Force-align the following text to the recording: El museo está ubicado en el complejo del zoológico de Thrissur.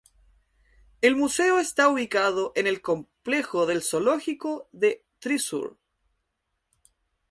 El 1.01 1.15
museo 1.15 1.59
está 1.59 1.87
ubicado 1.87 2.53
en 2.55 2.65
el 2.65 2.81
complejo 2.81 3.67
del 3.67 3.83
zoológico 3.83 4.67
de 4.71 5.05
Thrissur. 5.19 5.77